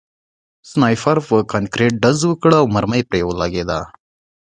سنایپر 0.69 1.17
په 1.27 1.35
کانکریټ 1.51 1.93
ډز 2.03 2.19
وکړ 2.27 2.51
او 2.61 2.65
مرمۍ 2.75 3.01
پرې 3.09 3.21
ولګېده 3.25 3.79